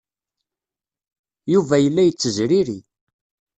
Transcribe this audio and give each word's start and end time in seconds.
Yuba 1.53 1.75
yella 1.83 2.01
yettezriri. 2.05 2.79